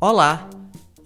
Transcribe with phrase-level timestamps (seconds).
[0.00, 0.50] Olá,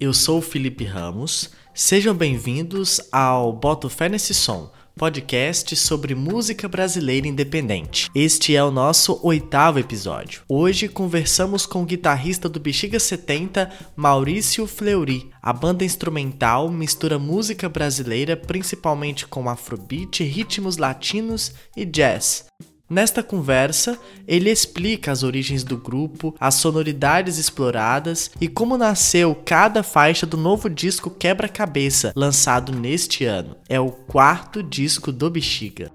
[0.00, 1.50] eu sou o Felipe Ramos.
[1.74, 8.10] Sejam bem-vindos ao Boto Fé Nesse Som, podcast sobre música brasileira independente.
[8.14, 10.42] Este é o nosso oitavo episódio.
[10.48, 15.30] Hoje conversamos com o guitarrista do Bexiga 70, Maurício Fleury.
[15.42, 22.46] A banda instrumental mistura música brasileira principalmente com afrobeat, ritmos latinos e jazz.
[22.92, 23.98] Nesta conversa,
[24.28, 30.36] ele explica as origens do grupo, as sonoridades exploradas e como nasceu cada faixa do
[30.36, 33.56] novo disco Quebra-Cabeça, lançado neste ano.
[33.66, 35.90] É o quarto disco do Bexiga.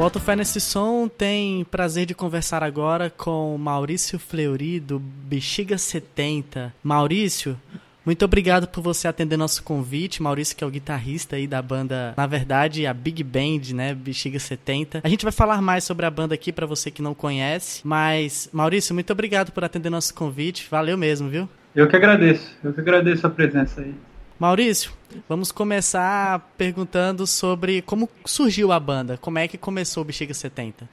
[0.00, 6.72] Boto Fé Nesse Som tem prazer de conversar agora com Maurício Fleury, do Bexiga 70.
[6.82, 7.54] Maurício,
[8.02, 10.22] muito obrigado por você atender nosso convite.
[10.22, 13.92] Maurício, que é o guitarrista aí da banda, na verdade, a Big Band, né?
[13.92, 15.02] Bexiga 70.
[15.04, 17.82] A gente vai falar mais sobre a banda aqui para você que não conhece.
[17.84, 20.66] Mas, Maurício, muito obrigado por atender nosso convite.
[20.70, 21.46] Valeu mesmo, viu?
[21.76, 22.50] Eu que agradeço.
[22.64, 23.94] Eu que agradeço a presença aí.
[24.40, 24.92] Maurício,
[25.28, 30.88] vamos começar perguntando sobre como surgiu a banda, como é que começou o Bexiga 70?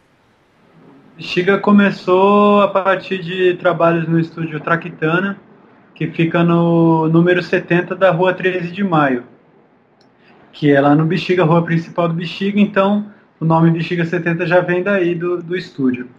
[1.15, 5.39] Bexiga começou a partir de trabalhos no estúdio Traquitana,
[5.95, 9.23] que fica no número 70 da rua 13 de maio,
[10.51, 14.59] que é lá no Bexiga, rua principal do Bexiga, então o nome Bexiga 70 já
[14.59, 16.09] vem daí do, do estúdio.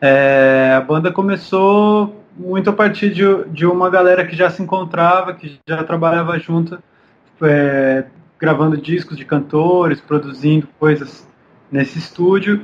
[0.00, 5.34] É, a banda começou muito a partir de, de uma galera que já se encontrava,
[5.34, 6.78] que já trabalhava junto,
[7.42, 8.04] é,
[8.38, 11.26] gravando discos de cantores, produzindo coisas
[11.70, 12.62] nesse estúdio.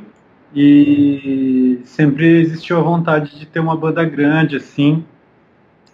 [0.54, 5.04] E sempre existiu a vontade de ter uma banda grande assim,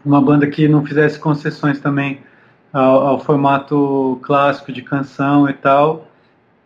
[0.04, 2.20] uma banda que não fizesse concessões também
[2.72, 6.08] ao, ao formato clássico de canção e tal.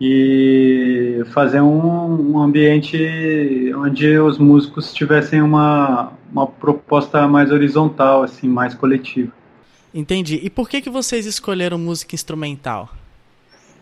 [0.01, 8.49] E fazer um, um, ambiente onde os músicos tivessem uma, uma proposta mais horizontal, assim,
[8.49, 9.33] mais coletiva.
[9.93, 10.41] Entendi.
[10.43, 12.91] E por que, que vocês escolheram música instrumental?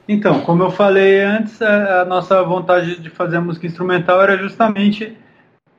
[0.08, 5.16] Então, como eu falei antes, a, a nossa vontade de fazer música instrumental era justamente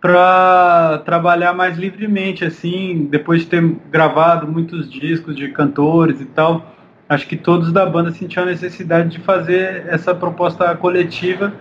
[0.01, 6.75] para trabalhar mais livremente, assim, depois de ter gravado muitos discos de cantores e tal,
[7.09, 11.53] acho que todos da banda sentiam a necessidade de fazer essa proposta coletiva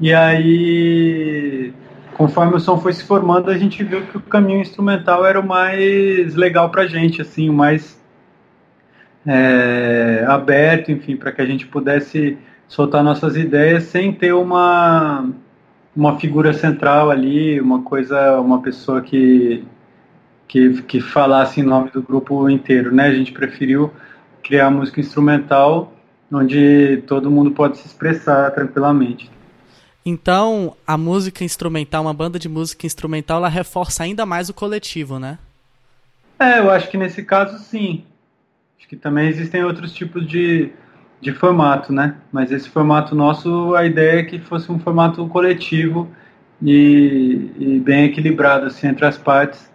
[0.00, 1.72] e aí
[2.16, 5.46] conforme o som foi se formando a gente viu que o caminho instrumental era o
[5.46, 8.00] mais legal para a gente assim o mais
[9.26, 15.28] é, aberto enfim para que a gente pudesse soltar nossas ideias sem ter uma
[15.94, 19.62] uma figura central ali uma coisa uma pessoa que
[20.48, 23.92] que, que falasse em nome do grupo inteiro né a gente preferiu
[24.42, 25.92] criar música instrumental
[26.32, 29.30] onde todo mundo pode se expressar tranquilamente.
[30.08, 35.18] Então, a música instrumental, uma banda de música instrumental, ela reforça ainda mais o coletivo,
[35.18, 35.36] né?
[36.38, 38.04] É, eu acho que nesse caso sim.
[38.78, 40.70] Acho que também existem outros tipos de,
[41.20, 42.14] de formato, né?
[42.30, 46.08] Mas esse formato nosso, a ideia é que fosse um formato coletivo
[46.62, 49.68] e, e bem equilibrado assim, entre as partes.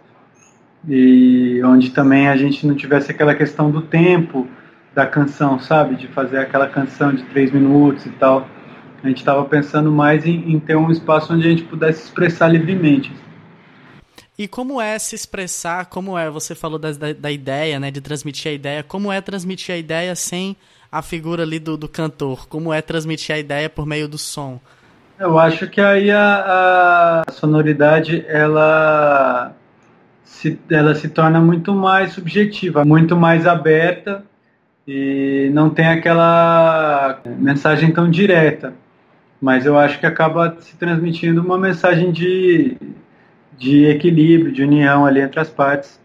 [0.88, 4.48] E onde também a gente não tivesse aquela questão do tempo,
[4.94, 5.94] da canção, sabe?
[5.94, 8.48] De fazer aquela canção de três minutos e tal.
[9.02, 12.48] A gente estava pensando mais em, em, ter um espaço onde a gente pudesse expressar
[12.48, 13.12] livremente.
[14.38, 15.86] E como é se expressar?
[15.86, 16.30] Como é?
[16.30, 17.90] Você falou da, da, da, ideia, né?
[17.90, 18.82] De transmitir a ideia.
[18.82, 20.56] Como é transmitir a ideia sem
[20.90, 22.46] a figura ali do, do cantor?
[22.48, 24.60] Como é transmitir a ideia por meio do som?
[25.18, 29.54] Eu acho que aí a, a sonoridade ela
[30.24, 34.24] se, ela se torna muito mais subjetiva, muito mais aberta
[34.86, 38.74] e não tem aquela mensagem tão direta.
[39.42, 42.76] Mas eu acho que acaba se transmitindo uma mensagem de,
[43.58, 46.00] de equilíbrio, de união ali entre as partes.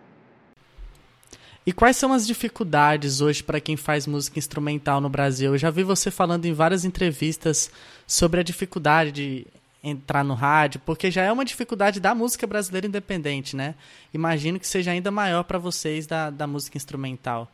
[1.63, 5.51] E quais são as dificuldades hoje para quem faz música instrumental no Brasil?
[5.51, 7.69] Eu já vi você falando em várias entrevistas
[8.07, 9.47] sobre a dificuldade de
[9.83, 13.75] entrar no rádio, porque já é uma dificuldade da música brasileira independente, né?
[14.11, 17.51] Imagino que seja ainda maior para vocês da, da música instrumental.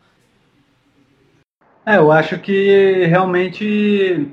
[1.86, 4.31] É, eu acho que realmente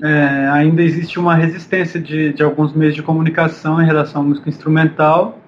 [0.00, 4.48] é, ainda existe uma resistência de, de alguns meios de comunicação em relação à música
[4.48, 5.38] instrumental.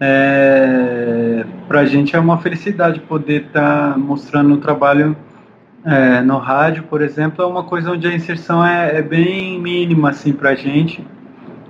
[0.00, 5.16] É, Para a gente é uma felicidade poder estar tá mostrando o trabalho
[5.84, 10.10] é, no rádio, por exemplo, é uma coisa onde a inserção é, é bem mínima
[10.10, 11.04] assim, para a gente.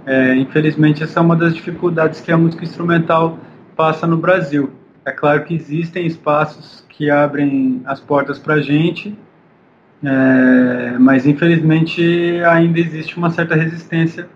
[0.04, 3.38] É, infelizmente, essa é uma das dificuldades que a música instrumental
[3.76, 4.70] passa no Brasil.
[5.04, 9.16] É claro que existem espaços que abrem as portas para a gente,
[10.04, 14.28] é, mas infelizmente ainda existe uma certa resistência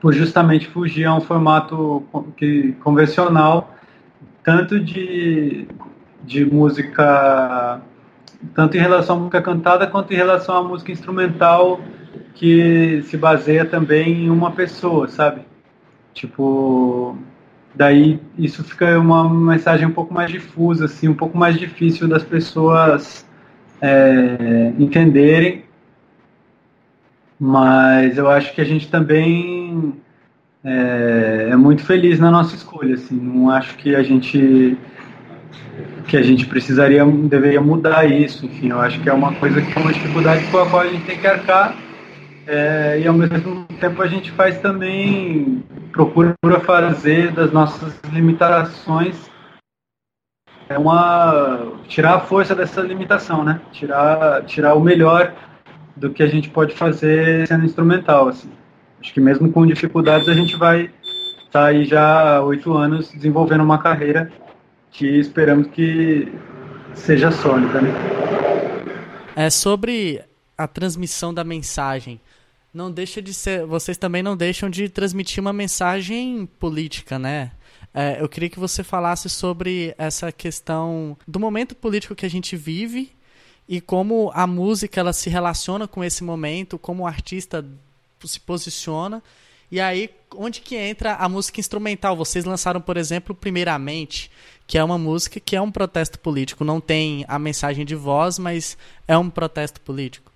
[0.00, 2.04] por justamente fugir a um formato
[2.36, 3.74] que, convencional,
[4.44, 5.66] tanto de,
[6.22, 7.80] de música,
[8.54, 11.80] tanto em relação à música cantada quanto em relação à música instrumental
[12.34, 15.40] que se baseia também em uma pessoa, sabe?
[16.12, 17.16] Tipo,
[17.74, 22.22] daí isso fica uma mensagem um pouco mais difusa, assim, um pouco mais difícil das
[22.22, 23.25] pessoas
[23.80, 25.64] é, entenderem.
[27.38, 29.92] Mas eu acho que a gente também
[30.64, 33.16] é, é muito feliz na nossa escolha, assim.
[33.16, 34.76] Não acho que a gente
[36.06, 38.46] que a gente precisaria deveria mudar isso.
[38.46, 40.86] Enfim, eu acho que é uma coisa que é uma dificuldade com a qual a
[40.86, 41.76] gente tem que arcar
[42.46, 46.34] é, e ao mesmo tempo a gente faz também, procura
[46.64, 49.16] fazer das nossas limitações
[50.68, 53.60] é uma tirar a força dessa limitação, né?
[53.72, 55.34] Tirar, tirar o melhor
[55.96, 58.50] do que a gente pode fazer sendo instrumental, assim.
[59.00, 60.90] Acho que mesmo com dificuldades a gente vai
[61.44, 64.30] estar tá aí já há oito anos desenvolvendo uma carreira
[64.90, 66.32] que esperamos que
[66.94, 67.92] seja sólida, né?
[69.36, 70.22] É sobre
[70.56, 72.20] a transmissão da mensagem
[72.76, 73.64] não deixa de ser.
[73.64, 77.52] Vocês também não deixam de transmitir uma mensagem política, né?
[77.98, 82.54] É, eu queria que você falasse sobre essa questão do momento político que a gente
[82.54, 83.10] vive
[83.66, 87.64] e como a música ela se relaciona com esse momento, como o artista
[88.22, 89.22] se posiciona.
[89.72, 92.14] E aí, onde que entra a música instrumental?
[92.14, 94.30] Vocês lançaram, por exemplo, Primeiramente,
[94.66, 96.64] que é uma música que é um protesto político.
[96.64, 98.76] Não tem a mensagem de voz, mas
[99.08, 100.30] é um protesto político.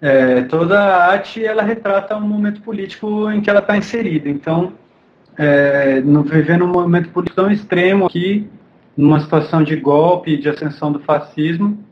[0.00, 4.30] É, toda a arte ela retrata um momento político em que ela está inserida.
[4.30, 4.72] Então,
[5.38, 8.50] é, no, vivendo um momento político tão extremo aqui,
[8.96, 11.84] numa situação de golpe, de ascensão do fascismo,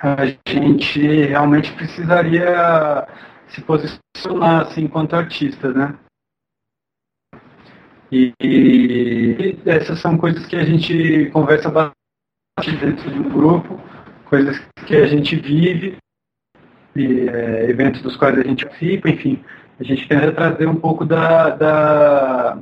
[0.00, 3.08] a gente realmente precisaria
[3.48, 5.98] se posicionar assim, enquanto artistas, né?
[8.12, 13.80] E, e essas são coisas que a gente conversa bastante dentro do grupo,
[14.26, 15.96] coisas que a gente vive
[16.94, 19.44] de é, eventos dos quais a gente participa, enfim,
[19.80, 22.58] a gente tenta trazer um pouco da, da,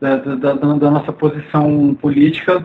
[0.00, 2.64] da, da, da nossa posição política,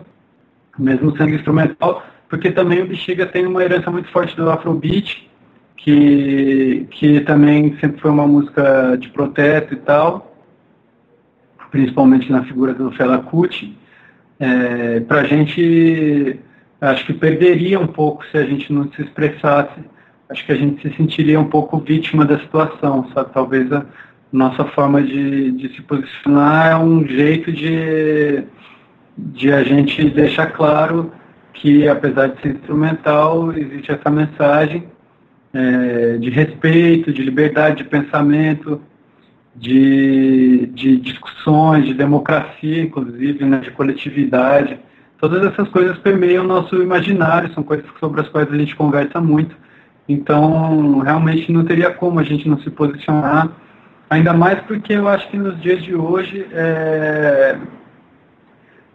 [0.78, 5.30] mesmo sendo instrumental, porque também o Bexiga tem uma herança muito forte do Afrobeat,
[5.76, 10.34] que, que também sempre foi uma música de protesto e tal,
[11.70, 13.76] principalmente na figura do Fela Kuti.
[14.40, 16.40] É, Para a gente,
[16.80, 19.78] acho que perderia um pouco se a gente não se expressasse
[20.28, 23.32] acho que a gente se sentiria um pouco vítima da situação, sabe?
[23.32, 23.84] Talvez a
[24.32, 28.42] nossa forma de, de se posicionar é um jeito de,
[29.16, 31.12] de a gente deixar claro
[31.52, 34.84] que, apesar de ser instrumental, existe essa mensagem
[35.52, 38.80] é, de respeito, de liberdade de pensamento,
[39.54, 44.78] de, de discussões, de democracia, inclusive, né, de coletividade.
[45.18, 49.20] Todas essas coisas permeiam o nosso imaginário, são coisas sobre as quais a gente conversa
[49.20, 49.56] muito.
[50.08, 53.48] Então, realmente não teria como a gente não se posicionar,
[54.10, 57.56] ainda mais porque eu acho que nos dias de hoje, é,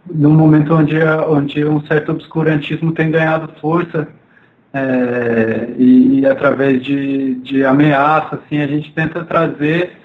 [0.08, 0.96] no momento onde,
[1.28, 4.08] onde um certo obscurantismo tem ganhado força,
[4.72, 9.98] é, e, e, através de, de ameaça, assim, a gente tenta trazer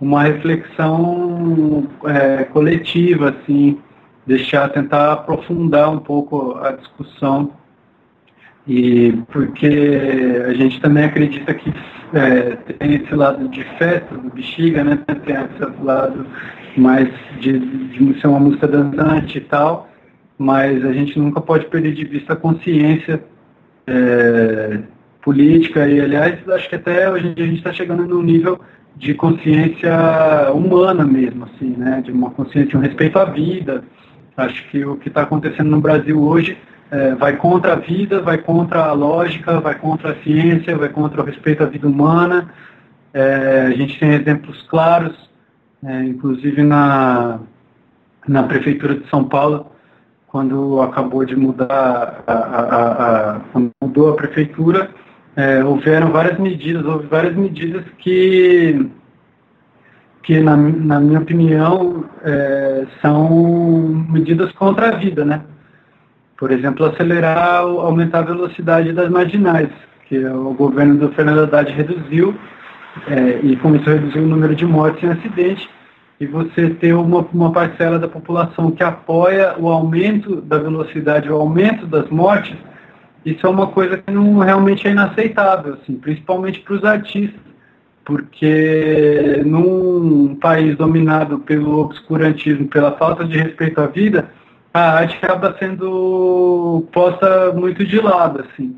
[0.00, 3.78] uma reflexão é, coletiva, assim,
[4.26, 7.52] deixar, tentar aprofundar um pouco a discussão
[8.68, 9.98] e porque
[10.46, 11.72] a gente também acredita que
[12.12, 14.98] é, tem esse lado de festa do bexiga, né?
[15.24, 16.26] Tem esse lado
[16.76, 17.08] mais
[17.40, 19.88] de, de ser uma música dançante e tal,
[20.36, 23.24] mas a gente nunca pode perder de vista a consciência
[23.86, 24.80] é,
[25.22, 28.60] política e, aliás, acho que até hoje a gente está chegando num nível
[28.96, 29.92] de consciência
[30.52, 32.02] humana mesmo, assim, né?
[32.04, 33.82] De uma consciência, um respeito à vida.
[34.36, 36.56] Acho que o que está acontecendo no Brasil hoje
[36.90, 41.20] é, vai contra a vida, vai contra a lógica, vai contra a ciência, vai contra
[41.20, 42.48] o respeito à vida humana.
[43.12, 45.14] É, a gente tem exemplos claros,
[45.84, 47.40] é, inclusive na,
[48.26, 49.70] na Prefeitura de São Paulo,
[50.26, 53.40] quando acabou de mudar, a, a, a,
[53.82, 54.90] mudou a Prefeitura,
[55.36, 58.90] é, houveram várias medidas, houve várias medidas que,
[60.22, 65.42] que na, na minha opinião, é, são medidas contra a vida, né?
[66.38, 69.68] Por exemplo, acelerar, aumentar a velocidade das marginais,
[70.08, 72.34] que o governo do Fernando Haddad reduziu
[73.06, 75.68] é, e com isso reduzir o número de mortes em acidente,
[76.20, 81.36] e você ter uma, uma parcela da população que apoia o aumento da velocidade, o
[81.36, 82.56] aumento das mortes,
[83.24, 87.40] isso é uma coisa que não realmente é inaceitável, assim, principalmente para os artistas,
[88.04, 94.30] porque num país dominado pelo obscurantismo, pela falta de respeito à vida,
[94.78, 98.76] a arte acaba sendo posta muito de lado, assim.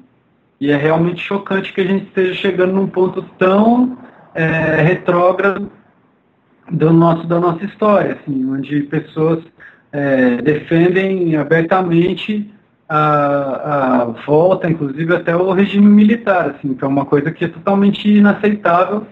[0.61, 3.99] E é realmente chocante que a gente esteja chegando num ponto tão
[4.35, 5.71] é, retrógrado
[6.71, 9.43] do nosso, da nossa história, assim, onde pessoas
[9.93, 12.53] é, defendem abertamente
[12.89, 17.49] a, a, volta, inclusive até o regime militar, assim, que é uma coisa que é
[17.49, 19.07] totalmente inaceitável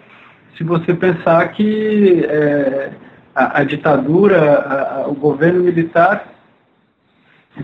[0.57, 2.90] se você pensar que é,
[3.35, 6.38] a, a, ditadura, a, o governo militar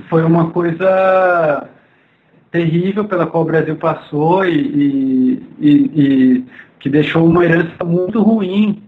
[0.00, 1.68] foi uma coisa
[2.50, 6.44] terrível pela qual o Brasil passou e, e, e,
[6.78, 8.82] que deixou uma herança muito ruim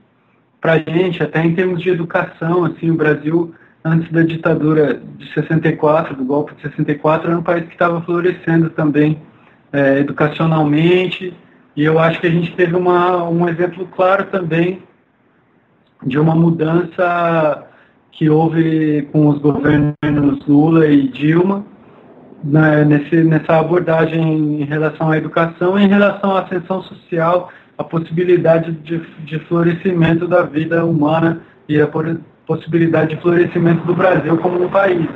[0.60, 2.64] para a gente, até em termos de educação.
[2.64, 3.52] Assim, o Brasil,
[3.84, 8.70] antes da ditadura de 64, do golpe de 64, era um país que estava florescendo
[8.70, 9.20] também
[9.72, 11.34] é, educacionalmente.
[11.74, 14.82] E eu acho que a gente teve uma, um exemplo claro também
[16.04, 17.66] de uma mudança
[18.12, 21.64] que houve com os governos Lula e Dilma,
[22.42, 27.84] né, nesse, nessa abordagem em relação à educação e em relação à ascensão social, a
[27.84, 31.88] possibilidade de, de florescimento da vida humana e a
[32.46, 35.06] possibilidade de florescimento do Brasil como um país.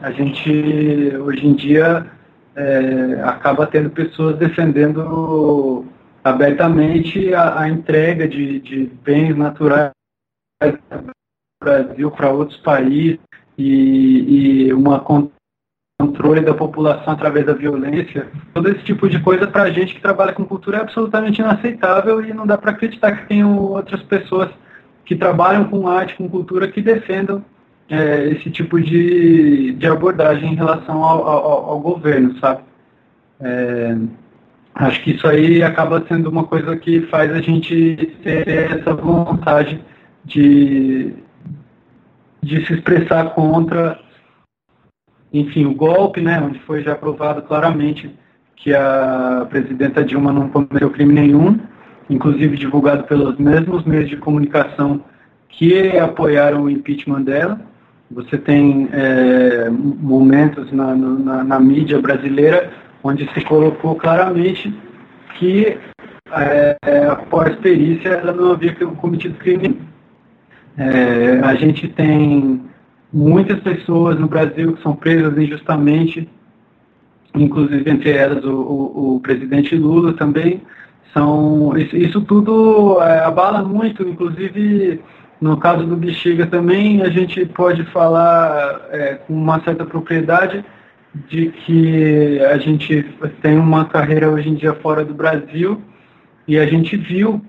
[0.00, 2.06] A gente, hoje em dia,
[2.56, 5.84] é, acaba tendo pessoas defendendo
[6.22, 9.92] abertamente a, a entrega de, de bens naturais
[11.64, 13.18] Brasil para outros países
[13.56, 15.00] e, e uma
[15.98, 20.00] controle da população através da violência, todo esse tipo de coisa para a gente que
[20.00, 24.50] trabalha com cultura é absolutamente inaceitável e não dá para acreditar que tem outras pessoas
[25.04, 27.44] que trabalham com arte, com cultura, que defendam
[27.88, 32.62] é, esse tipo de, de abordagem em relação ao, ao, ao governo, sabe?
[33.40, 33.96] É,
[34.74, 39.80] acho que isso aí acaba sendo uma coisa que faz a gente ter essa vontade
[40.24, 41.14] de,
[42.44, 43.98] de se expressar contra,
[45.32, 48.14] enfim, o golpe, né, onde foi já provado claramente
[48.56, 51.58] que a presidenta Dilma não cometeu crime nenhum,
[52.08, 55.02] inclusive divulgado pelos mesmos meios de comunicação
[55.48, 57.60] que apoiaram o impeachment dela.
[58.10, 62.70] Você tem é, momentos na, na, na, mídia brasileira
[63.02, 64.72] onde se colocou claramente
[65.38, 65.78] que
[66.32, 69.80] é, após perícia ela não havia cometido crime
[70.76, 72.62] é, a gente tem
[73.12, 76.28] muitas pessoas no Brasil que são presas injustamente,
[77.34, 80.62] inclusive entre elas o, o, o presidente Lula também.
[81.12, 85.00] São, isso, isso tudo é, abala muito, inclusive
[85.40, 90.64] no caso do Bexiga também, a gente pode falar é, com uma certa propriedade
[91.28, 93.02] de que a gente
[93.42, 95.80] tem uma carreira hoje em dia fora do Brasil
[96.48, 97.40] e a gente viu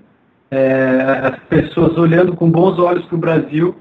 [0.56, 3.76] é, as pessoas olhando com bons olhos para o Brasil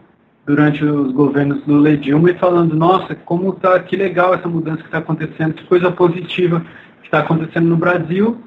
[0.46, 4.80] durante os governos Lula e Dilma e falando, nossa, como tá, que legal essa mudança
[4.80, 6.62] que está acontecendo, que coisa positiva
[7.02, 8.38] que está acontecendo no Brasil.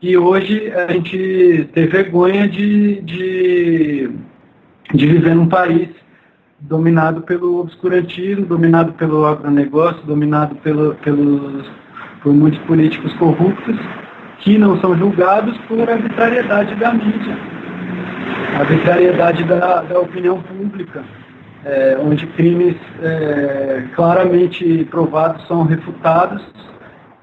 [0.00, 4.10] E hoje a gente tem vergonha de, de,
[4.92, 5.90] de viver num país
[6.60, 11.66] dominado pelo obscurantismo, dominado pelo agronegócio, dominado pelo, pelos,
[12.22, 13.76] por muitos políticos corruptos
[14.40, 17.53] que não são julgados por arbitrariedade da mídia
[18.58, 21.04] arbitrariedade da, da opinião pública,
[21.64, 26.42] é, onde crimes é, claramente provados são refutados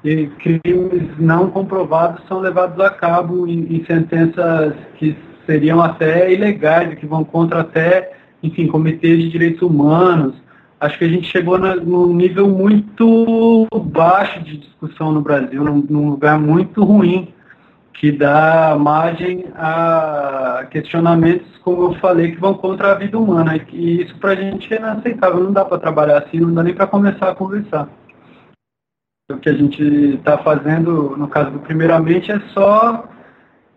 [0.03, 6.95] e crimes não comprovados são levados a cabo em, em sentenças que seriam até ilegais,
[6.95, 8.11] que vão contra até,
[8.41, 10.35] enfim, comitês de direitos humanos.
[10.79, 15.85] Acho que a gente chegou na, num nível muito baixo de discussão no Brasil, num,
[15.87, 17.31] num lugar muito ruim
[17.93, 23.59] que dá margem a questionamentos, como eu falei, que vão contra a vida humana.
[23.71, 26.73] E isso para a gente é inaceitável, não dá para trabalhar assim, não dá nem
[26.73, 27.87] para começar a conversar.
[29.31, 29.81] O que a gente
[30.15, 33.05] está fazendo, no caso do Primeiramente, é só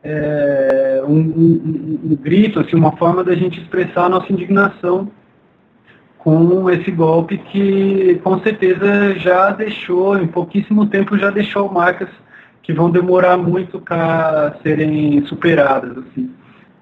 [0.02, 5.10] é, um, um, um, grito, assim, uma forma da gente expressar a nossa indignação
[6.18, 12.08] com esse golpe que, com certeza, já deixou, em pouquíssimo tempo, já deixou marcas
[12.64, 15.96] que vão demorar muito para serem superadas.
[15.98, 16.30] Assim.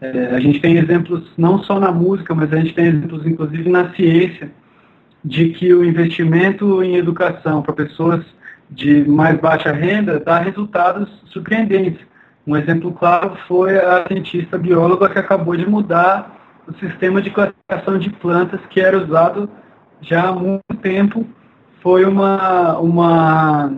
[0.01, 3.69] É, a gente tem exemplos não só na música, mas a gente tem exemplos inclusive
[3.69, 4.51] na ciência
[5.25, 8.25] de que o investimento em educação para pessoas
[8.71, 12.01] de mais baixa renda dá resultados surpreendentes.
[12.47, 17.99] Um exemplo claro foi a cientista bióloga que acabou de mudar o sistema de classificação
[17.99, 19.49] de plantas que era usado
[20.01, 21.27] já há muito tempo.
[21.81, 23.73] Foi uma, uma,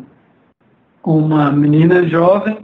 [1.04, 2.58] uma menina jovem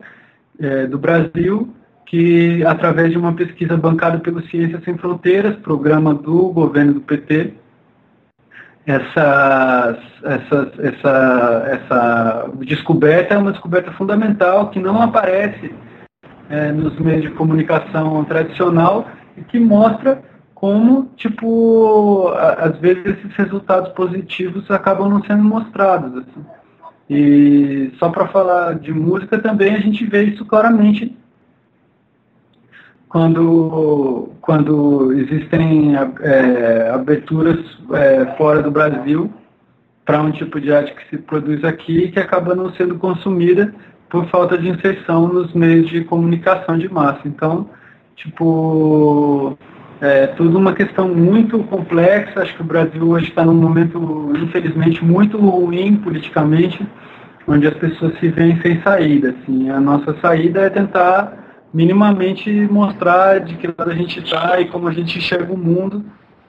[0.59, 1.75] é, do Brasil
[2.07, 7.55] que, através de uma pesquisa bancada pelo Ciências Sem Fronteiras, programa do governo do PT,
[8.85, 15.73] essa, essa, essa, essa descoberta é uma descoberta fundamental que não aparece
[16.49, 19.07] é, nos meios de comunicação tradicional
[19.37, 20.21] e que mostra
[20.53, 22.29] como, tipo,
[22.59, 26.19] às vezes esses resultados positivos acabam não sendo mostrados.
[26.19, 26.45] Assim.
[27.11, 31.13] E só para falar de música também a gente vê isso claramente
[33.09, 37.59] quando, quando existem é, aberturas
[37.95, 39.29] é, fora do Brasil
[40.05, 43.75] para um tipo de arte que se produz aqui que acaba não sendo consumida
[44.09, 47.23] por falta de inserção nos meios de comunicação de massa.
[47.25, 47.69] Então,
[48.15, 49.59] tipo,
[50.01, 52.41] é tudo uma questão muito complexa.
[52.41, 56.87] Acho que o Brasil hoje está num momento, infelizmente, muito ruim politicamente,
[57.47, 59.31] onde as pessoas se veem sem saída.
[59.31, 59.69] Assim.
[59.69, 61.39] A nossa saída é tentar
[61.73, 66.05] minimamente mostrar de que lado a gente está e como a gente enxerga o mundo.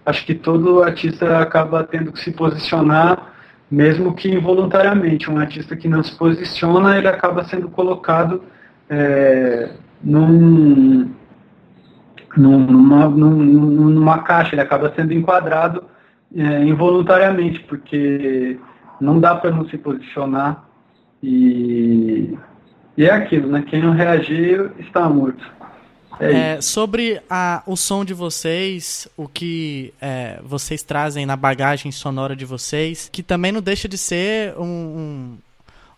[0.06, 3.34] Acho que todo artista acaba tendo que se posicionar,
[3.70, 5.30] mesmo que involuntariamente.
[5.30, 8.44] Um artista que não se posiciona, ele acaba sendo colocado
[8.90, 9.72] é,
[10.04, 11.12] num,
[12.38, 15.84] numa, numa caixa, ele acaba sendo enquadrado
[16.36, 18.58] é, involuntariamente, porque
[19.00, 20.64] não dá para não se posicionar
[21.22, 22.38] e
[22.98, 23.64] e é aquilo, né?
[23.68, 25.44] Quem não reagir está morto.
[26.20, 31.92] É é, sobre a, o som de vocês, o que é, vocês trazem na bagagem
[31.92, 35.38] sonora de vocês, que também não deixa de ser um, um,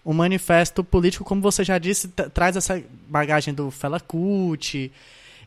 [0.05, 4.91] um manifesto político, como você já disse, traz essa bagagem do Fela Kuti.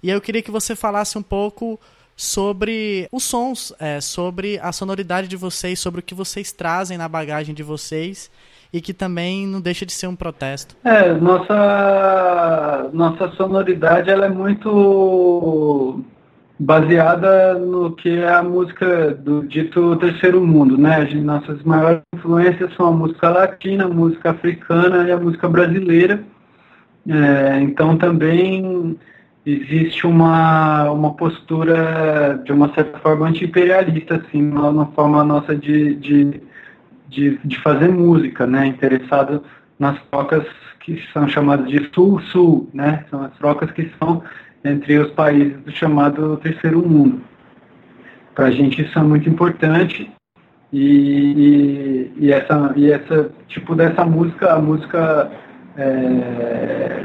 [0.02, 1.78] E eu queria que você falasse um pouco
[2.16, 7.08] sobre os sons, é, sobre a sonoridade de vocês, sobre o que vocês trazem na
[7.08, 8.30] bagagem de vocês
[8.72, 10.76] e que também não deixa de ser um protesto.
[10.84, 16.02] É, nossa, nossa sonoridade ela é muito
[16.58, 21.04] baseada no que é a música do dito terceiro mundo, né?
[21.16, 26.24] Nossas maiores influências são a música latina, a música africana e a música brasileira.
[27.08, 28.98] É, então também
[29.46, 36.42] existe uma, uma postura de uma certa forma anti-imperialista, assim, na forma nossa de, de
[37.08, 38.66] de, de fazer música, né?
[38.66, 39.42] Interessado
[39.78, 40.44] nas trocas
[40.80, 43.04] que são chamadas de sul-sul, né?
[43.10, 44.22] São as trocas que são
[44.64, 47.20] entre os países do chamado terceiro mundo.
[48.34, 50.10] Para a gente isso é muito importante
[50.72, 55.30] e, e, e, essa, e essa tipo dessa música, a música
[55.76, 57.02] é,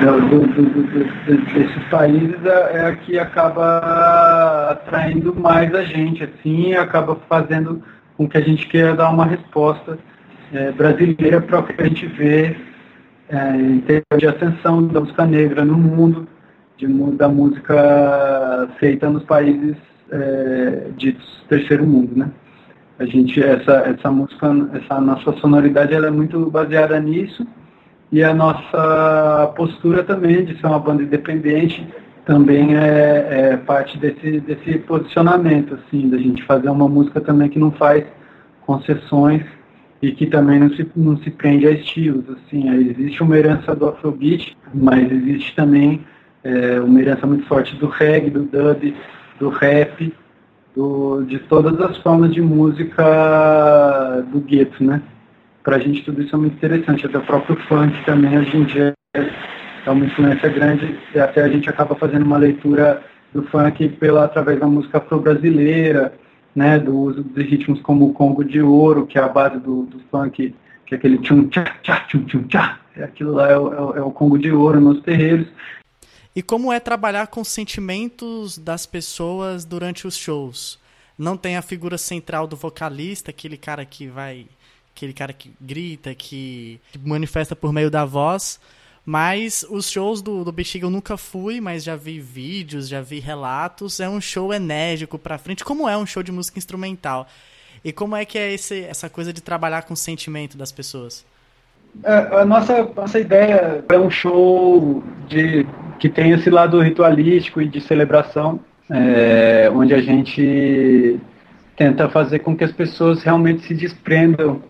[0.00, 6.74] do, do, do, desses países é, é a que acaba atraindo mais a gente, assim,
[6.74, 7.82] acaba fazendo
[8.16, 9.98] com que a gente queira dar uma resposta
[10.52, 12.56] é, brasileira para o que a gente vê
[13.28, 16.26] é, em termos de ascensão da música negra no mundo,
[16.76, 19.76] de, da música feita nos países
[20.10, 22.30] é, ditos terceiro mundo, né?
[22.98, 27.46] A gente, essa, essa música, essa nossa sonoridade, ela é muito baseada nisso
[28.12, 31.86] e a nossa postura também de ser uma banda independente
[32.24, 37.58] também é, é, parte desse, desse posicionamento, assim, da gente fazer uma música também que
[37.58, 38.04] não faz
[38.66, 39.42] concessões
[40.02, 43.88] e que também não se, não se prende a estilos, assim, existe uma herança do
[43.88, 46.02] afrobeat, mas existe também
[46.42, 48.94] é, uma herança muito forte do reggae, do dub,
[49.38, 50.14] do rap,
[50.74, 55.02] do, de todas as formas de música do gueto, né?
[55.62, 58.64] Para a gente tudo isso é muito interessante, até o próprio funk também hoje em
[58.64, 63.88] dia é uma influência grande e até a gente acaba fazendo uma leitura do funk
[63.90, 66.12] pela, através da música afro-brasileira,
[66.54, 69.84] né, do uso de ritmos como o Congo de Ouro, que é a base do,
[69.84, 70.54] do funk,
[70.86, 74.02] que é aquele tchum tchá tchá tchum tchum tchá, é aquilo lá é o, é
[74.02, 75.46] o Congo de Ouro nos terreiros.
[76.34, 80.78] E como é trabalhar com sentimentos das pessoas durante os shows?
[81.18, 84.46] Não tem a figura central do vocalista, aquele cara que vai,
[85.00, 88.60] aquele cara que grita, que, que manifesta por meio da voz,
[89.04, 93.18] mas os shows do, do Bexiga eu nunca fui, mas já vi vídeos, já vi
[93.18, 93.98] relatos.
[93.98, 97.26] É um show enérgico pra frente, como é um show de música instrumental.
[97.82, 101.24] E como é que é esse, essa coisa de trabalhar com o sentimento das pessoas?
[102.04, 105.66] É, a nossa, nossa ideia é um show de,
[105.98, 108.60] que tem esse lado ritualístico e de celebração,
[108.90, 111.18] é, onde a gente
[111.74, 114.62] tenta fazer com que as pessoas realmente se desprendam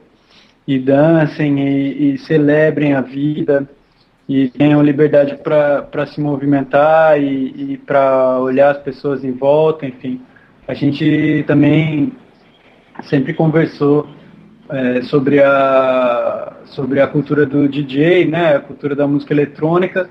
[0.71, 3.69] e dancem e, e celebrem a vida
[4.29, 10.21] e tenham liberdade para se movimentar e, e para olhar as pessoas em volta, enfim.
[10.69, 12.13] A gente também
[13.03, 14.09] sempre conversou
[14.69, 20.09] é, sobre, a, sobre a cultura do DJ, né, a cultura da música eletrônica,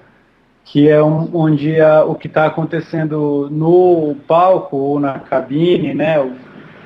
[0.66, 6.20] que é um, onde a, o que está acontecendo no palco ou na cabine, né,
[6.20, 6.34] o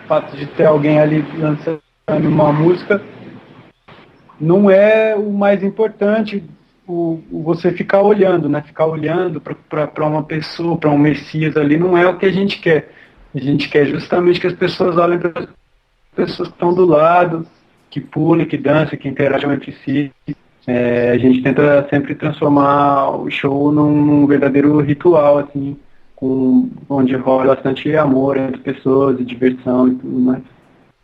[0.07, 3.01] fato de ter alguém ali lançando uma música,
[4.39, 6.43] não é o mais importante
[6.87, 8.61] o, o você ficar olhando, né?
[8.61, 12.59] Ficar olhando para uma pessoa, para um Messias ali, não é o que a gente
[12.59, 12.91] quer.
[13.33, 15.47] A gente quer justamente que as pessoas olhem para as
[16.15, 17.47] pessoas que estão do lado,
[17.89, 20.11] que pulem, que dançam, que interagem entre si.
[20.65, 25.77] É, a gente tenta sempre transformar o show num, num, verdadeiro ritual, assim,
[26.15, 30.43] com, onde rola bastante amor entre pessoas e diversão e tudo mais.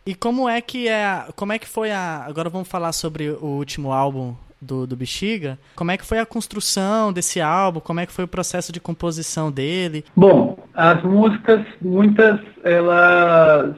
[0.06, 3.46] E como é que é, como é que foi a, agora vamos falar sobre o
[3.46, 5.58] último álbum do, do Bexiga.
[5.74, 7.80] Como é que foi a construção desse álbum?
[7.80, 10.04] Como é que foi o processo de composição dele?
[10.14, 13.74] Bom, as músicas, muitas, elas.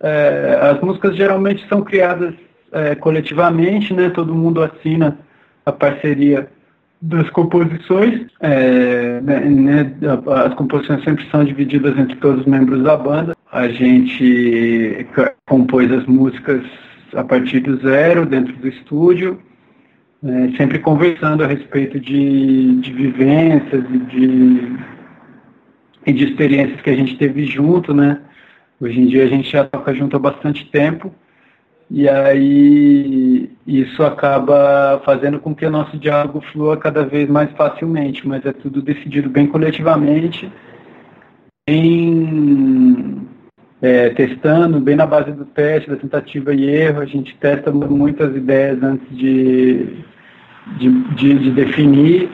[0.00, 2.34] É, as músicas geralmente são criadas
[2.72, 4.10] é, coletivamente, né?
[4.10, 5.16] Todo mundo assina
[5.64, 6.50] a parceria
[7.00, 8.26] das composições.
[8.40, 9.94] É, né,
[10.44, 13.33] as composições sempre são divididas entre todos os membros da banda.
[13.54, 15.06] A gente
[15.46, 16.60] compôs as músicas
[17.14, 19.40] a partir do zero dentro do estúdio
[20.24, 24.76] é, sempre conversando a respeito de, de vivências e de,
[26.04, 28.22] e de experiências que a gente teve junto, né?
[28.80, 31.14] Hoje em dia a gente já toca junto há bastante tempo
[31.88, 38.26] e aí isso acaba fazendo com que o nosso diálogo flua cada vez mais facilmente,
[38.26, 40.50] mas é tudo decidido bem coletivamente,
[41.68, 43.03] bem
[43.84, 47.02] é, testando, bem na base do teste, da tentativa e erro.
[47.02, 49.98] A gente testa muitas ideias antes de,
[50.78, 52.30] de, de, de definir,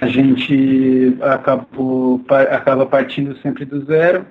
[0.00, 4.24] a gente acabou, acaba partindo sempre do zero.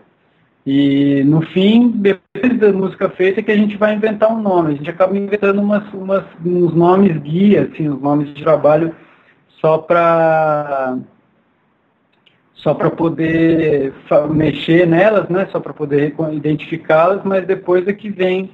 [0.65, 4.75] E no fim, depois da música feita, é que a gente vai inventar um nome.
[4.75, 8.95] A gente acaba inventando umas, umas, uns nomes guia, assim, uns nomes de trabalho
[9.59, 10.99] só para
[12.55, 13.93] só para poder
[14.31, 15.47] mexer nelas, né?
[15.51, 18.49] Só para poder identificá-las, mas depois é que vem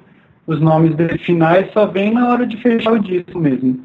[0.45, 3.79] os nomes finais, só vem na hora de fechar o disco mesmo.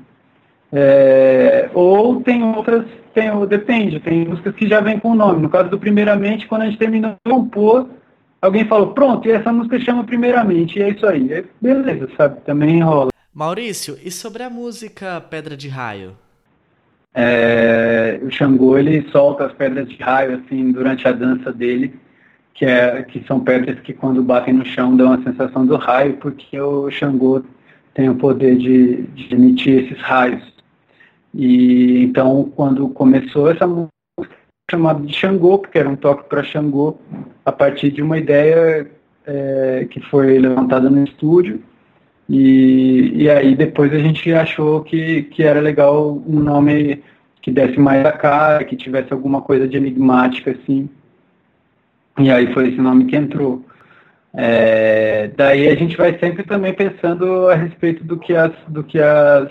[0.72, 5.40] É, ou tem outras, tem, depende, tem músicas que já vem com o nome.
[5.40, 7.88] No caso do Primeiramente, quando a gente terminou de compor,
[8.42, 11.32] alguém falou, pronto, e essa música chama Primeiramente, e é isso aí.
[11.32, 12.40] É, beleza, sabe?
[12.40, 13.10] Também rola.
[13.32, 16.16] Maurício, e sobre a música Pedra de Raio?
[17.18, 21.94] É, o Xangô, ele solta as pedras de raio, assim, durante a dança dele,
[22.52, 26.18] que, é, que são pedras que quando batem no chão dão a sensação do raio,
[26.18, 27.42] porque o Xangô
[27.94, 30.42] tem o poder de, de emitir esses raios.
[31.32, 33.90] E então, quando começou essa música
[34.70, 36.98] chamada de Xangô, porque era um toque para Xangô,
[37.46, 38.90] a partir de uma ideia
[39.26, 41.62] é, que foi levantada no estúdio.
[42.28, 47.02] E, e aí depois a gente achou que, que era legal um nome
[47.40, 50.88] que desse mais a cara, que tivesse alguma coisa de enigmática, assim.
[52.18, 53.64] E aí foi esse nome que entrou.
[54.34, 58.98] É, daí a gente vai sempre também pensando a respeito do que as, do que
[58.98, 59.50] as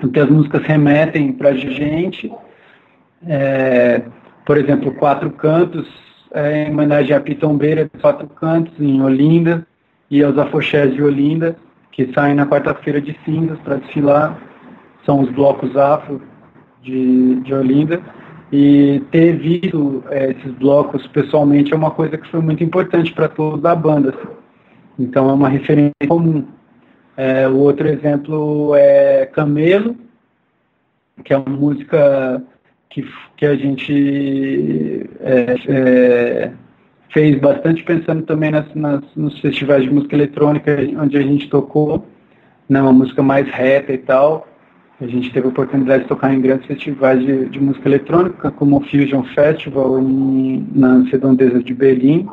[0.00, 2.30] do que as músicas remetem para a gente.
[3.26, 4.02] É,
[4.46, 5.88] por exemplo, Quatro Cantos,
[6.32, 9.66] é, em homenagem a Pitombeira, Quatro Cantos, em Olinda,
[10.14, 11.56] e aos Afoxés de Olinda,
[11.90, 14.40] que saem na quarta-feira de cinzas para desfilar.
[15.04, 16.22] São os blocos afro
[16.80, 18.00] de, de Olinda.
[18.52, 23.26] E ter visto é, esses blocos pessoalmente é uma coisa que foi muito importante para
[23.26, 24.10] todos da banda.
[24.10, 24.28] Assim.
[25.00, 26.46] Então é uma referência comum.
[27.16, 29.96] É, o outro exemplo é Camelo,
[31.24, 32.40] que é uma música
[32.88, 33.04] que,
[33.36, 36.52] que a gente é, é,
[37.12, 42.06] fez bastante pensando também nas, nas, nos festivais de música eletrônica onde a gente tocou,
[42.68, 44.46] né, uma música mais reta e tal.
[45.00, 48.78] A gente teve a oportunidade de tocar em grandes festivais de, de música eletrônica, como
[48.78, 52.28] o Fusion Festival em, nas redondezas de Berlim,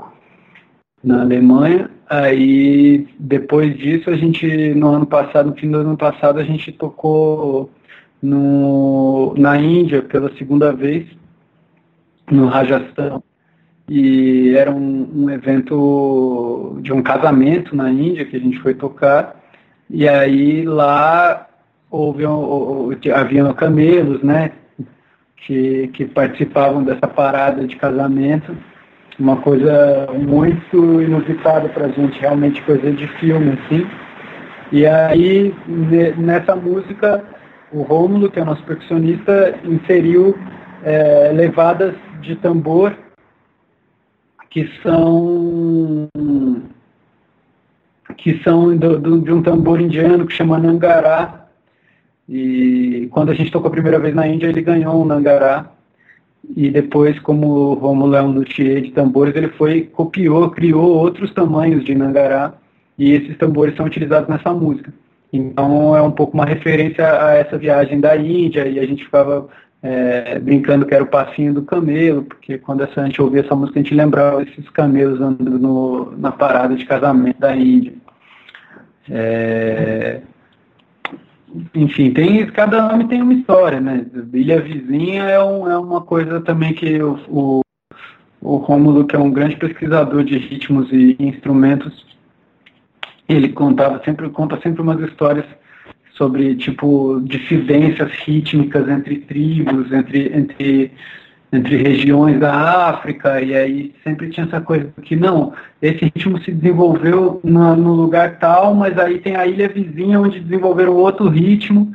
[1.04, 1.90] na Alemanha.
[2.08, 6.72] Aí, depois disso, a gente, no ano passado, no fim do ano passado, a gente
[6.72, 7.70] tocou
[8.22, 11.08] no, na Índia pela segunda vez,
[12.30, 13.22] no Rajasthan.
[13.94, 19.36] E era um, um evento de um casamento na Índia que a gente foi tocar.
[19.90, 21.46] E aí lá
[21.90, 24.52] houve um, haviam camelos, né?
[25.46, 28.56] Que, que participavam dessa parada de casamento
[29.20, 33.86] uma coisa muito inusitada para gente, realmente coisa de filme, assim.
[34.72, 35.54] E aí,
[36.18, 37.26] nessa música,
[37.74, 40.34] o Rômulo, que é o nosso percussionista, inseriu
[40.82, 42.96] é, levadas de tambor
[44.52, 46.10] que são
[48.18, 51.48] que são do, do, de um tambor indiano que chama Nangará.
[52.30, 55.72] E quando a gente tocou a primeira vez na Índia, ele ganhou um Nangará.
[56.56, 61.84] E depois, como Romulo é um luthier de tambores, ele foi, copiou, criou outros tamanhos
[61.86, 62.54] de Nangará.
[62.98, 64.94] E esses tambores são utilizados nessa música.
[65.32, 69.48] Então é um pouco uma referência a essa viagem da Índia, e a gente ficava
[69.84, 73.80] é, brincando que era o passinho do camelo, porque quando a gente ouvia essa música
[73.80, 77.94] a gente lembrava esses camelos andando no, na parada de casamento da Índia.
[79.10, 80.22] É,
[81.74, 84.06] enfim, tem, cada nome tem uma história, né?
[84.34, 87.62] Ilha Vizinha é, um, é uma coisa também que o, o,
[88.40, 92.06] o Rômulo, que é um grande pesquisador de ritmos e instrumentos,
[93.28, 95.46] ele contava sempre, conta sempre umas histórias
[96.22, 100.92] sobre tipo dissidências rítmicas entre tribos, entre, entre,
[101.52, 106.52] entre regiões da África, e aí sempre tinha essa coisa que não, esse ritmo se
[106.52, 111.92] desenvolveu no, no lugar tal, mas aí tem a ilha vizinha onde desenvolveram outro ritmo,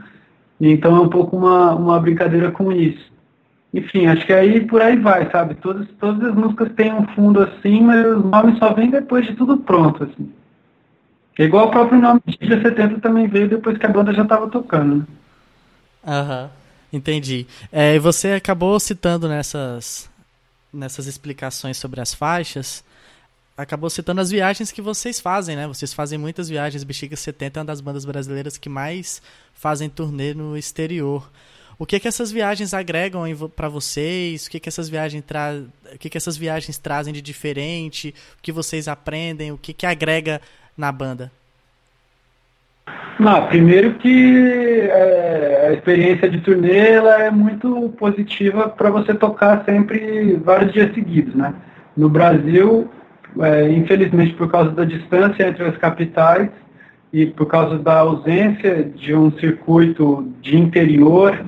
[0.60, 3.06] então é um pouco uma, uma brincadeira com isso.
[3.72, 5.54] Enfim, acho que aí por aí vai, sabe?
[5.54, 9.34] Todas, todas as músicas têm um fundo assim, mas os nomes só vêm depois de
[9.34, 10.28] tudo pronto, assim.
[11.38, 14.48] É igual o próprio nome de 70 também veio depois que a banda já estava
[14.48, 14.96] tocando.
[14.96, 15.06] Né?
[16.06, 16.50] Aham, uhum,
[16.98, 17.46] entendi.
[17.70, 20.08] É, e você acabou citando nessas,
[20.72, 22.82] nessas explicações sobre as faixas,
[23.56, 25.66] acabou citando as viagens que vocês fazem, né?
[25.66, 26.84] Vocês fazem muitas viagens.
[26.84, 29.20] Bexiga 70 é uma das bandas brasileiras que mais
[29.52, 31.30] fazem turnê no exterior.
[31.78, 34.46] O que que essas viagens agregam para vocês?
[34.46, 35.62] O que que essas viagens tra...
[35.92, 38.14] o que que essas viagens trazem de diferente?
[38.38, 39.52] O que vocês aprendem?
[39.52, 40.40] O que que agrega
[40.76, 41.30] na banda?
[43.18, 49.64] Não, primeiro que é, a experiência de turnê ela é muito positiva para você tocar
[49.64, 51.54] sempre vários dias seguidos, né?
[51.96, 52.90] No Brasil,
[53.40, 56.50] é, infelizmente por causa da distância entre as capitais
[57.10, 61.38] e por causa da ausência de um circuito de interior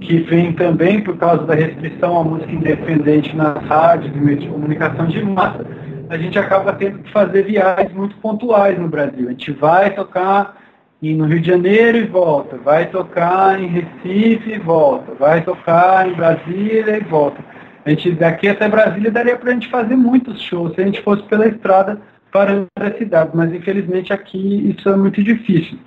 [0.00, 4.48] que vem também por causa da restrição à música independente nas rádios e meios de
[4.48, 5.66] comunicação de massa,
[6.08, 9.28] a gente acaba tendo que fazer viagens muito pontuais no Brasil.
[9.28, 10.56] A gente vai tocar
[11.00, 16.14] no Rio de Janeiro e volta, vai tocar em Recife e volta, vai tocar em
[16.14, 17.44] Brasília e volta.
[17.84, 21.00] A gente daqui até Brasília daria para a gente fazer muitos shows se a gente
[21.02, 22.00] fosse pela estrada
[22.32, 25.78] para a cidade, mas infelizmente aqui isso é muito difícil.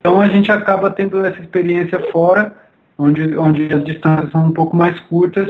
[0.00, 2.56] Então a gente acaba tendo essa experiência fora,
[2.96, 5.48] onde, onde as distâncias são um pouco mais curtas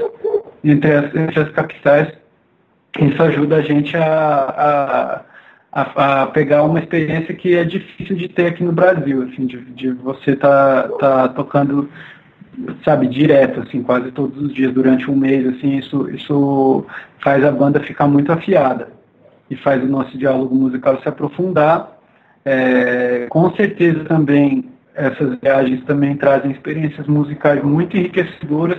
[0.64, 2.21] entre as, entre as capitais
[3.00, 5.22] isso ajuda a gente a,
[5.72, 9.60] a, a, pegar uma experiência que é difícil de ter aqui no Brasil, assim, de,
[9.60, 11.88] de você tá, tá tocando,
[12.84, 16.84] sabe, direto, assim, quase todos os dias durante um mês, assim, isso, isso
[17.20, 18.88] faz a banda ficar muito afiada
[19.50, 21.98] e faz o nosso diálogo musical se aprofundar.
[22.44, 28.78] É, com certeza também essas viagens também trazem experiências musicais muito enriquecedoras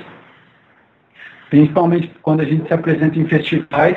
[1.54, 3.96] principalmente quando a gente se apresenta em festivais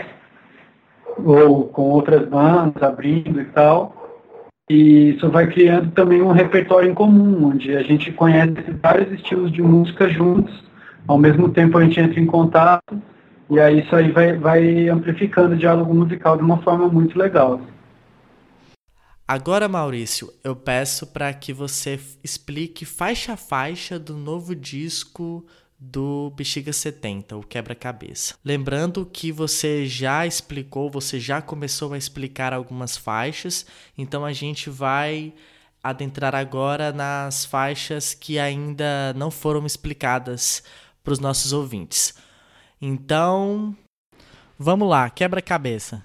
[1.25, 3.97] ou com outras bandas abrindo e tal.
[4.69, 9.51] E isso vai criando também um repertório em comum, onde a gente conhece vários estilos
[9.51, 10.53] de música juntos,
[11.09, 13.01] ao mesmo tempo a gente entra em contato,
[13.49, 17.59] e aí isso aí vai, vai amplificando o diálogo musical de uma forma muito legal.
[19.27, 25.47] Agora, Maurício, eu peço para que você explique faixa a faixa do novo disco
[25.79, 28.35] do Bexiga 70, o quebra-cabeça.
[28.45, 34.71] Lembrando que você já explicou, você já começou a explicar algumas faixas, então a gente
[34.71, 35.35] vai
[35.83, 40.63] adentrar agora nas faixas que ainda não foram explicadas
[41.05, 42.15] para os nossos ouvintes.
[42.81, 43.77] Então,
[44.59, 46.03] vamos lá, quebra-cabeça.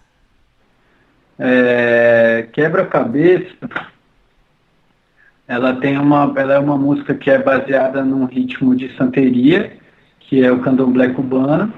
[1.40, 3.58] É, quebra-cabeça
[5.52, 9.74] ela tem uma, ela é uma música que é baseada num ritmo de santeria,
[10.22, 11.74] que é o candomblé cubano.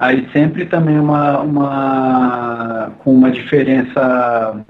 [0.00, 4.64] Aí sempre também uma, uma com uma diferença,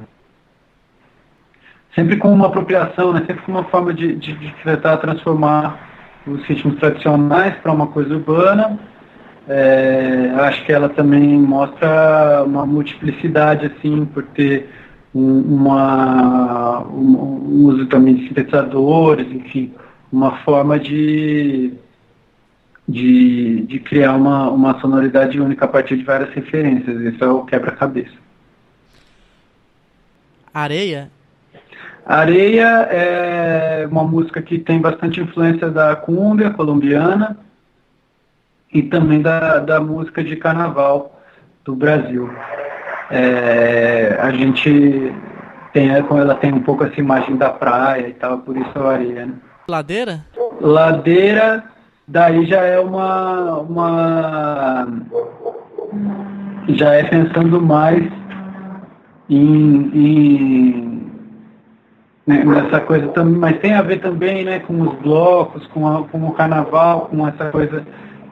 [1.95, 3.21] sempre com uma apropriação, né?
[3.21, 5.79] sempre com uma forma de, de, de tentar transformar
[6.27, 8.77] os ritmos tradicionais para uma coisa urbana.
[9.49, 14.69] É, acho que ela também mostra uma multiplicidade, assim, por ter
[15.15, 19.73] uma, um uso também de sintetizadores, enfim,
[20.11, 21.75] uma forma de,
[22.89, 27.01] de, de criar uma, uma sonoridade única a partir de várias referências.
[27.01, 28.23] Isso é o quebra-cabeça.
[30.53, 31.11] Areia?
[32.05, 37.39] Areia é uma música que tem bastante influência da cumbia colombiana
[38.73, 41.21] e também da, da música de carnaval
[41.65, 42.29] do Brasil.
[43.15, 45.13] É, a gente
[45.75, 49.27] tem, ela tem um pouco essa imagem da praia e tal, por isso a areia.
[49.27, 49.35] Né?
[49.69, 50.25] Ladeira?
[50.61, 51.65] Ladeira,
[52.09, 54.89] daí já é uma, uma
[56.69, 58.03] já é pensando mais
[59.29, 61.13] em, em
[62.27, 66.05] né, nessa coisa também, mas tem a ver também né, com os blocos, com, a,
[66.05, 67.85] com o carnaval, com essa coisa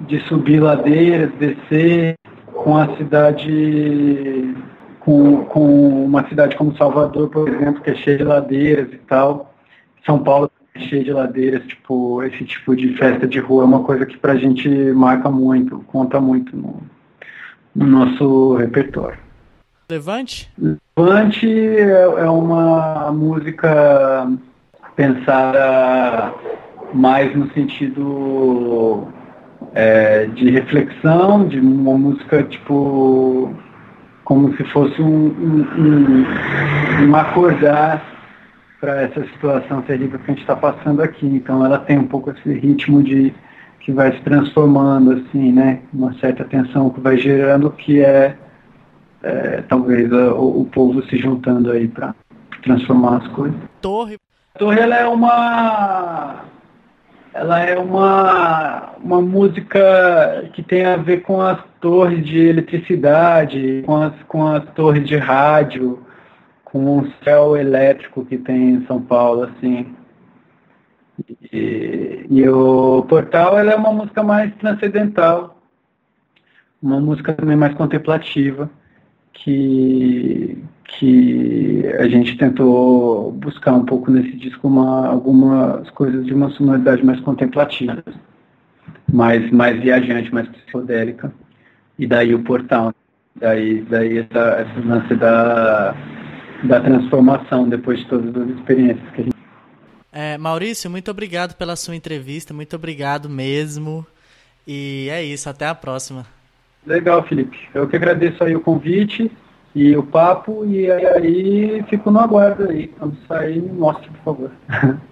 [0.03, 2.15] de subir ladeiras, descer,
[2.63, 4.55] com a cidade,
[5.01, 9.55] com, com uma cidade como Salvador, por exemplo, que é cheia de ladeiras e tal.
[10.05, 13.83] São Paulo é cheia de ladeiras, tipo, esse tipo de festa de rua é uma
[13.83, 16.83] coisa que pra gente marca muito, conta muito no,
[17.75, 19.19] no nosso repertório.
[19.91, 20.53] Levante?
[20.97, 24.31] Levante é, é uma música
[24.95, 26.35] pensada
[26.93, 29.09] mais no sentido
[29.75, 33.55] é, de reflexão, de uma música tipo
[34.25, 38.01] como se fosse um, um, um, um acordar
[38.81, 41.27] para essa situação terrível que a gente está passando aqui.
[41.27, 43.35] Então ela tem um pouco esse ritmo de
[43.81, 45.81] que vai se transformando, assim, né?
[45.93, 48.37] Uma certa tensão que vai gerando, que é,
[49.23, 52.15] é talvez a, o, o, povo se juntando aí para
[52.63, 53.59] transformar as coisas.
[53.81, 54.17] Torre.
[54.55, 56.45] A torre ela é uma
[57.33, 63.97] ela é uma, uma música que tem a ver com as torres de eletricidade, com
[63.97, 66.05] as, com as torres de rádio,
[66.65, 69.95] com o céu elétrico que tem em São Paulo, assim.
[71.53, 75.61] E, e o Portal é uma música mais transcendental,
[76.83, 78.71] uma música também mais contemplativa,
[79.33, 80.63] que,
[80.99, 87.05] que a gente tentou buscar um pouco nesse disco uma, algumas coisas de uma sonoridade
[87.05, 88.03] mais contemplativa,
[89.13, 91.33] mais, mais viajante, mais psicodélica.
[91.99, 92.93] E daí o Portal,
[93.37, 95.95] daí, daí essa, essa lance da,
[96.65, 99.41] da transformação depois de todas as experiências que a gente
[100.13, 104.05] é, Maurício, muito obrigado pela sua entrevista, muito obrigado mesmo.
[104.67, 106.27] E é isso, até a próxima.
[106.85, 107.57] Legal, Felipe.
[107.73, 109.31] Eu que agradeço aí o convite
[109.75, 112.89] e o papo, e aí fico no aguardo aí.
[112.89, 114.51] Quando sair, me mostre, por favor.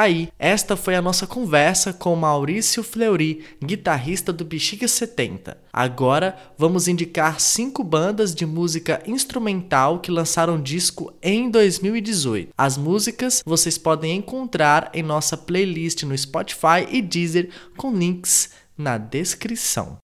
[0.00, 5.58] Tá aí, esta foi a nossa conversa com Maurício Fleury, guitarrista do Bexiga 70.
[5.70, 12.54] Agora vamos indicar cinco bandas de música instrumental que lançaram disco em 2018.
[12.56, 18.96] As músicas vocês podem encontrar em nossa playlist no Spotify e Deezer com links na
[18.96, 19.98] descrição.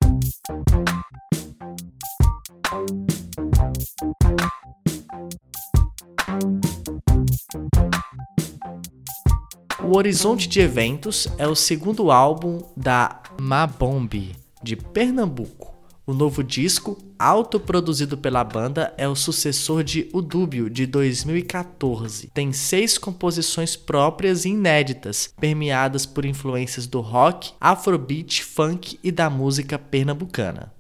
[9.87, 15.77] O Horizonte de Eventos é o segundo álbum da Mabombe, de Pernambuco.
[16.05, 22.33] O novo disco, autoproduzido pela banda, é o sucessor de O Dúbio, de 2014.
[22.35, 29.31] Tem seis composições próprias e inéditas, permeadas por influências do rock, afrobeat, funk e da
[29.31, 30.73] música pernambucana.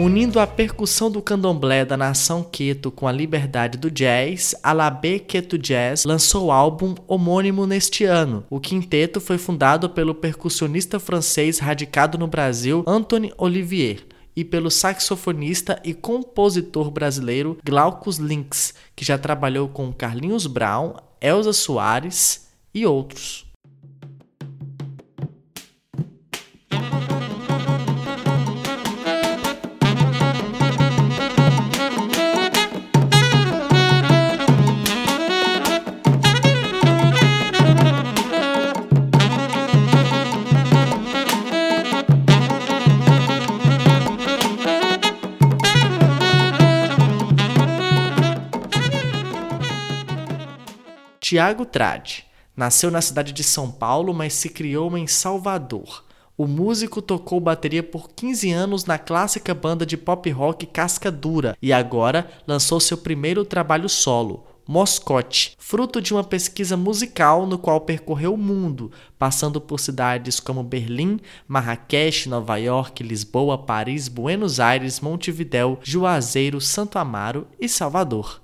[0.00, 5.18] Unindo a percussão do candomblé da nação Queto com a liberdade do jazz, a Labé
[5.18, 8.42] Queto Jazz lançou o álbum homônimo neste ano.
[8.48, 15.78] O quinteto foi fundado pelo percussionista francês radicado no Brasil, Anthony Olivier e pelo saxofonista
[15.84, 23.49] e compositor brasileiro Glaucus Links, que já trabalhou com Carlinhos Brown, Elza Soares e outros.
[51.30, 52.24] Tiago Trade
[52.56, 56.04] nasceu na cidade de São Paulo, mas se criou em Salvador.
[56.36, 61.56] O músico tocou bateria por 15 anos na clássica banda de pop rock Casca Dura
[61.62, 67.82] e agora lançou seu primeiro trabalho solo, Moscote, fruto de uma pesquisa musical no qual
[67.82, 74.98] percorreu o mundo, passando por cidades como Berlim, Marrakech, Nova York, Lisboa, Paris, Buenos Aires,
[74.98, 78.40] Montevidéu, Juazeiro, Santo Amaro e Salvador.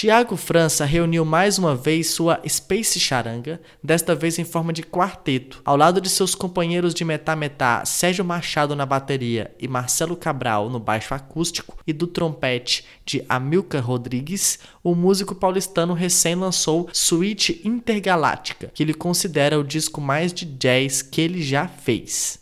[0.00, 5.60] Tiago França reuniu mais uma vez sua Space Charanga, desta vez em forma de quarteto,
[5.64, 10.78] ao lado de seus companheiros de metá-metá Sérgio Machado na bateria e Marcelo Cabral no
[10.78, 18.70] baixo acústico e do trompete de Amilcar Rodrigues, o músico paulistano recém lançou Suite Intergaláctica,
[18.72, 22.38] que ele considera o disco mais de jazz que ele já fez.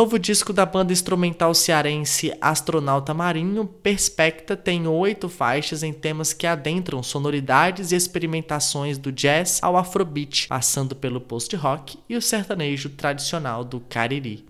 [0.00, 6.46] Novo disco da banda instrumental cearense Astronauta Marinho, Perspecta tem oito faixas em temas que
[6.46, 13.62] adentram sonoridades e experimentações do jazz ao afrobeat, passando pelo post-rock e o sertanejo tradicional
[13.62, 14.46] do Cariri.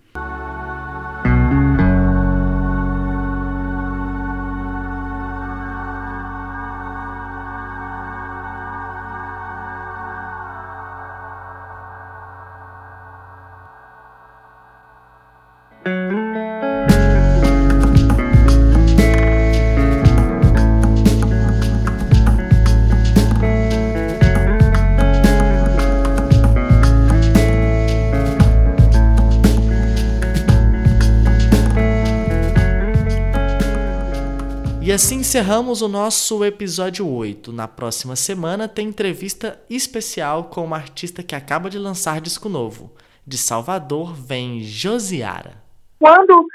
[34.91, 37.53] E assim encerramos o nosso episódio 8.
[37.53, 42.93] Na próxima semana tem entrevista especial com uma artista que acaba de lançar disco novo.
[43.25, 45.53] De Salvador vem Josiara.
[45.97, 46.45] Quando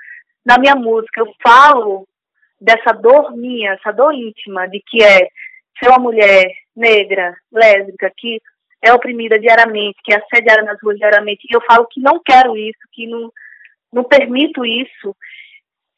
[0.44, 2.06] na minha música eu falo
[2.60, 5.30] dessa dor minha, essa dor íntima de que é
[5.82, 6.44] ser uma mulher
[6.76, 8.42] negra, lésbica, que
[8.82, 12.54] é oprimida diariamente, que é assediada nas ruas diariamente, e eu falo que não quero
[12.54, 13.32] isso, que não,
[13.90, 15.16] não permito isso,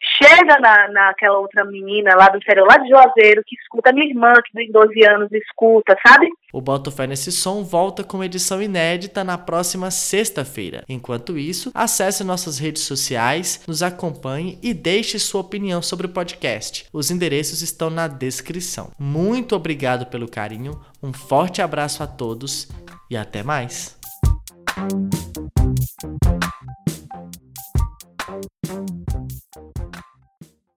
[0.01, 4.07] chega na, naquela outra menina lá do interior, lá de Juazeiro, que escuta a minha
[4.07, 6.29] irmã, que tem 12 anos, escuta, sabe?
[6.53, 10.85] O Boto Fé Nesse Som volta com edição inédita na próxima sexta-feira.
[10.89, 16.87] Enquanto isso, acesse nossas redes sociais, nos acompanhe e deixe sua opinião sobre o podcast.
[16.93, 18.93] Os endereços estão na descrição.
[18.99, 22.69] Muito obrigado pelo carinho, um forte abraço a todos
[23.11, 23.99] e até mais!